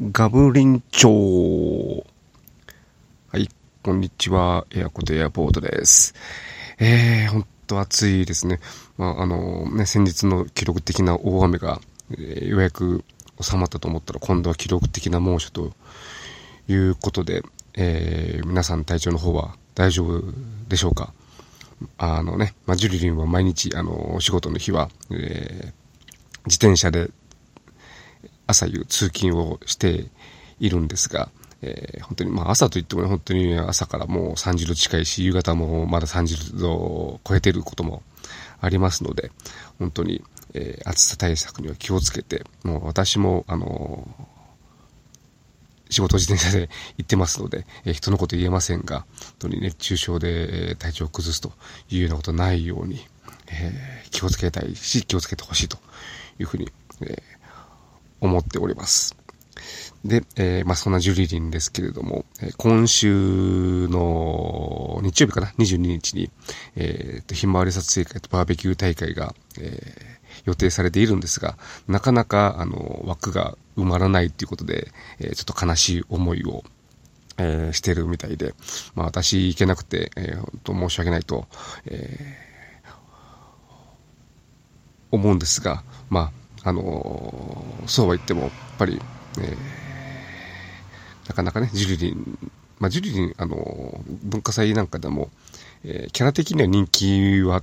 [0.00, 2.06] ガブリン町。
[3.32, 3.48] はい、
[3.82, 4.64] こんにちは。
[4.70, 6.14] エアコとエアポートです。
[6.78, 8.60] えー、ほんと暑いですね。
[8.96, 11.80] まあ、あの、ね、先日の記録的な大雨が、
[12.12, 13.02] えー、ようやく
[13.40, 15.72] 収まったと思ったら、今度は記録的な猛暑と
[16.68, 17.42] いうことで、
[17.74, 20.22] えー、皆さん体調の方は大丈夫
[20.68, 21.12] でしょうか？
[21.96, 25.72] あのね、まあ、ジュリリンは毎日、あの、お仕事の日は、えー、
[26.46, 27.10] 自転車で
[28.48, 30.06] 朝夕通勤をして
[30.58, 31.28] いるんですが、
[31.62, 38.02] えー、本当に、まあ朝といっても、ね、本当に朝からもう30度近いし、夕方もまだ30度を超えていることも
[38.60, 39.30] ありますので、
[39.78, 40.22] 本当に、
[40.54, 46.68] えー、暑さ対策には気をつけて、もう私も、あのー、仕事自転車で
[46.98, 51.52] 行ってますので、えー、人のこと言えませんが、本当に熱中症で、体調を崩すと
[51.90, 53.06] いうようなことないように、
[53.50, 55.78] え気をつけたいし、気をつけてほしいと
[56.38, 56.70] いうふうに、
[57.00, 57.22] え
[58.20, 59.18] 思っております。
[60.04, 66.30] で、えー、まあ、そんなジュリリンですけれども、え、今週の日曜日かな、22日に、
[66.76, 76.62] えー、と、ひまわり撮影会とバーベキュー大会が、えー、予定されているんですが、なかなか、あの、枠が埋まらないということで、えー、ちょっと悲しい思いを、
[77.38, 78.54] えー、してるみたいで、
[78.94, 81.46] まあ、私行けなくて、えー、本当申し訳ないと、
[81.86, 82.90] えー、
[85.10, 89.00] 思うんですが、まあ、あのそうは言っても、やっぱり、
[89.40, 92.38] えー、なかなかね、ジュリリン、
[92.78, 95.30] まあ、ジュリリン、あの文化祭なんかでも、
[95.82, 97.62] えー、キャラ的には人気は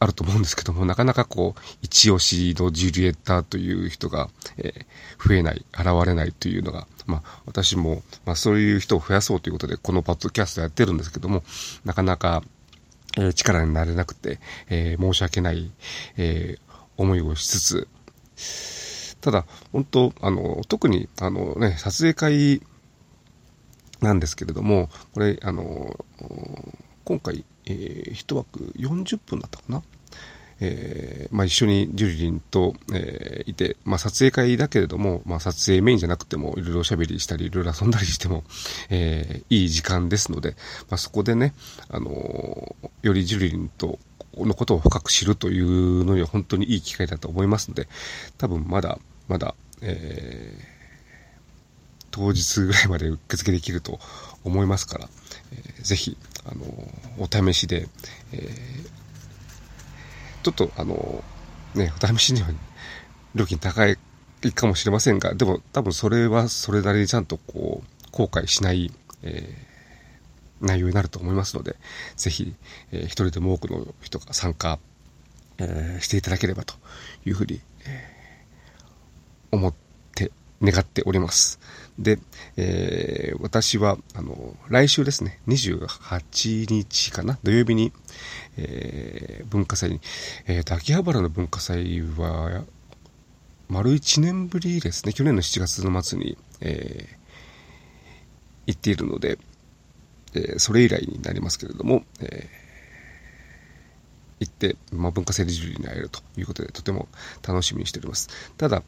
[0.00, 11.42] あると思うんですけども、なかなかこう、一押しのジュリエッタという人が、えー、増えない、現れないというのが、まあ、私も、まあ、そういう人を増やそうということで、このパッドキャストやってるんですけども、
[11.86, 12.42] なかなか、
[13.16, 15.70] えー、力になれなくて、えー、申し訳ない、
[16.18, 17.88] えー、思いをしつつ、
[19.20, 22.62] ただ、本当、あの、特に、あのね、撮影会
[24.00, 26.04] なんですけれども、これ、あの、
[27.04, 29.82] 今回、えー、一枠40分だったかな。
[30.64, 38.44] えー、まあ、一緒にジュリリンと、えー、いて、まあ、撮影会だけれども、まあ、撮影メインじゃなくても、いろいろおしゃべりしたり、いろいろ遊んだりしても、
[38.88, 40.50] えー、いい時間ですので、
[40.88, 41.52] まあ、そこでね、
[41.88, 43.98] あのよりジュリリンと
[44.38, 47.88] のことを深く知るというのには本当にいい機会だと思いますので、
[48.38, 48.98] 多分まだ、
[49.28, 53.98] まだ、えー、当日ぐらいまで受付できると
[54.44, 55.08] 思いますから、
[55.52, 56.64] えー、ぜひ、あの、
[57.18, 57.88] お試しで、
[58.32, 58.88] えー、
[60.42, 61.22] ちょっと、あの、
[61.74, 62.48] ね、お試しには
[63.34, 63.96] 料金高い
[64.54, 68.90] かもしれませんが、でも多分それはそれなりにちゃんとこう、後悔しない、
[69.22, 69.71] えー
[70.62, 71.76] 内容になると思いますので、
[72.16, 72.54] ぜひ、
[72.92, 74.78] えー、一人でも多くの人が参加、
[75.58, 76.74] えー、していただければと
[77.26, 79.74] いうふうに、えー、思っ
[80.14, 80.30] て、
[80.62, 81.58] 願っております。
[81.98, 82.18] で、
[82.56, 87.92] えー、私は、あの、来週ですね、28日かな、土曜日に、
[88.56, 90.00] えー、文化祭に、
[90.46, 92.64] え、ー、秋葉原の文化祭は、
[93.68, 97.22] 丸1年ぶりですね、去年の7月の末に、えー、
[98.66, 99.38] 行っているので、
[100.34, 107.08] えー、それ以来になりますけれども、えー、行って、まあ、文化祭でジュリに会えるということで、とても
[107.46, 108.28] 楽しみにしております。
[108.56, 108.82] ただ、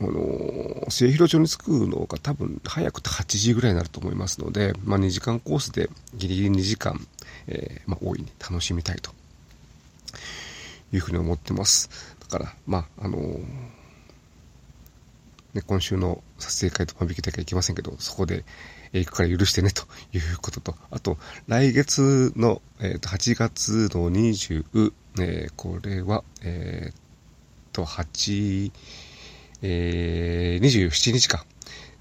[0.00, 7.06] あの、末広町に着くのが多分早くて8時ぐらいになると思いますので、まあ、2時間コースでギリギリ2時間、
[7.46, 9.12] えー、まあ、大いに楽しみたいと
[10.92, 11.90] いうふうに思ってます。
[12.20, 13.44] だから、まあ、あのー、
[15.54, 18.44] ね、今週の撮影会と万引き大会行きませんけど、そこで、
[18.92, 21.16] え行くから許してねということと、あと、
[21.48, 26.96] 来月の、えー、と8月の20、えー、これは、えっ、
[27.72, 28.72] と、8、
[29.62, 31.44] えー、27日か、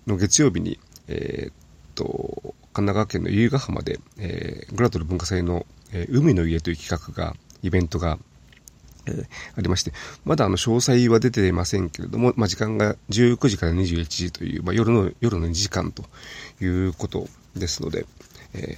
[0.07, 1.53] の月曜日に、えっ、
[1.95, 8.19] と、神奈川県の由比ヶ浜で、えー、グラドル文化祭の、えー、海の家という企画が、イベントが
[9.05, 9.25] えー、
[9.57, 9.91] ありまして、
[10.25, 16.03] まだあの詳細は出ていませんけれども、まあ、時間が19時から21時という、まあ、夜の、夜の2時間と
[16.63, 18.05] いうことですので、
[18.53, 18.77] え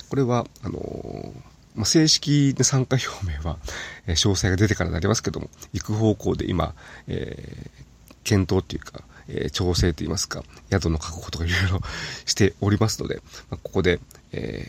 [0.00, 1.32] ー、これは、あのー、
[1.74, 3.58] まあ、正式な参加表明は、
[4.06, 6.74] えー、詳細が出てからになりますけども、行く方向で今、
[7.08, 7.84] えー、
[8.24, 11.80] 検討というか、えー、調整といいますか、宿の確保とかいろいろ
[12.24, 13.16] しておりますので、
[13.50, 14.00] まあ、ここで、
[14.32, 14.66] え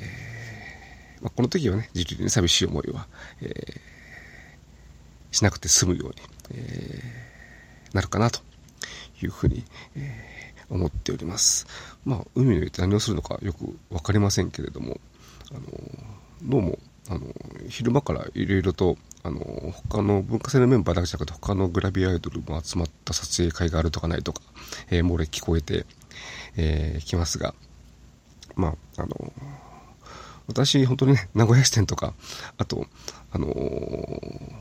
[1.19, 3.07] ーまあ、この時はね、実に寂しい思いは、
[3.41, 3.92] えー
[5.33, 6.15] しなくて済むように、
[6.51, 8.39] えー、なるかなと
[9.21, 9.65] いうふうに、
[9.97, 11.67] えー、思っております。
[12.05, 15.01] まあ、海の上って何をするのかよくわかりませんけれども、
[15.51, 15.61] あの、
[16.43, 17.21] どうも、あの、
[17.67, 19.39] 昼間からいろいろと、あの、
[19.89, 24.41] 他の文化祭のメンバーだけじゃなくて他のグラビアアイドルも集まった撮影会があるとかないとか、
[24.89, 25.85] えー、漏れ聞こえて
[26.55, 27.53] えー、来ますが、
[28.55, 29.33] まあ、あの、
[30.47, 32.13] 私、本当にね、名古屋支店とか、
[32.57, 32.85] あと、
[33.31, 34.53] あのー、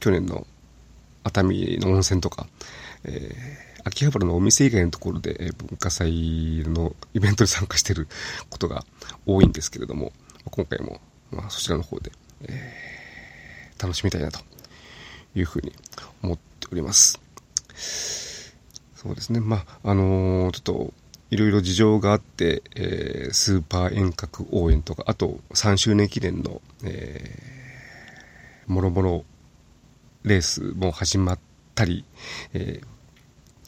[0.00, 0.46] 去年の
[1.22, 2.46] 熱海の温泉とか、
[3.04, 8.08] えー、秋葉原のお店以外のところで、えー、文化祭のイベントに参加している
[8.48, 8.84] ことが
[9.26, 10.12] 多いんですけれども、
[10.50, 11.00] 今回も、
[11.30, 12.10] まあ、そちらの方で、
[12.42, 14.40] えー、楽しみたいなと
[15.34, 15.72] いうふうに
[16.22, 17.20] 思っております。
[18.94, 19.40] そうですね。
[19.40, 20.94] まあ、あのー、ちょっと、
[21.30, 29.24] いろいろ事情があって、えー、スーパー遠隔応援とか、あと3周年記念の、えー、もろもろ
[30.24, 31.38] レースも始まっ
[31.74, 32.04] たり、
[32.52, 32.80] え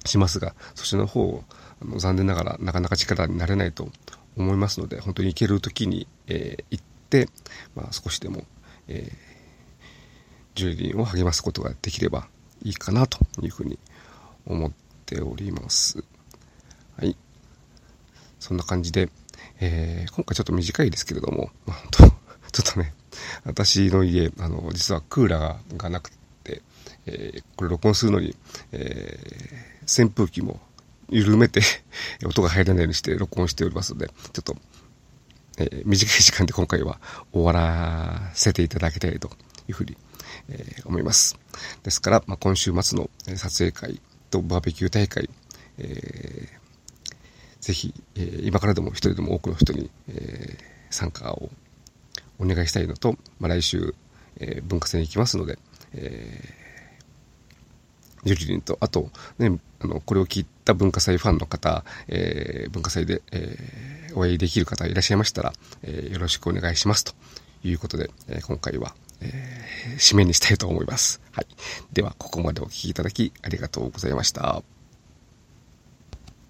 [0.05, 1.45] ー、しますが、そちらの方、
[1.81, 3.91] あの残念ながらなかなか力になれないと
[4.37, 7.29] 思いますので、本当に行ける時に、えー、行って、
[7.75, 8.45] まあ、少しでも、
[8.89, 9.33] えー、
[10.55, 12.29] ジュリリンを励ますことができれば
[12.63, 13.79] いいかなというふうに
[14.47, 14.73] 思っ
[15.07, 16.05] ております。
[16.99, 17.17] はい。
[18.39, 19.09] そんな感じで、
[19.61, 22.07] えー、今回ちょっと短いですけれども、まあ、ちょ
[22.69, 22.95] っとね、
[23.45, 26.22] 私の家、あの、実はクーラーがなくて、
[27.07, 28.37] えー、これ録音するのに、
[28.73, 30.61] えー、扇風機も
[31.09, 31.61] 緩めて
[32.25, 34.57] 音が入らないようにして録音しておりますので、ちょっと、
[35.59, 37.01] えー、短い時間で今回は
[37.33, 39.31] 終わらせていただきたいと
[39.69, 39.97] いうふうに、
[40.49, 41.37] えー、思います。
[41.83, 44.01] ですから、まあ、今週末の撮影会
[44.31, 45.29] とバーベキュー大会、
[45.79, 46.63] えー
[47.63, 51.49] ぜひ、えー、今からでも一人でも多くの人に、えー、参加を
[52.39, 53.95] お願いしたいのと、まあ、来週、
[54.41, 55.59] えー、文化祭に行きますので、
[55.95, 56.62] えー、
[58.25, 65.53] ジュリリンと、あと、ね、あの、これを聞いた文化祭ファンの方、えー、文化祭で、えー、お会いできる方いらっしゃいましたら、
[65.83, 67.15] えー、よろしくお願いしますと
[67.65, 71.21] いうことで、えー、今回は、えー、締めにしたいと思います。
[71.33, 71.47] はい。
[71.93, 74.63] では、ここまでお聴きいただきありがとうございました。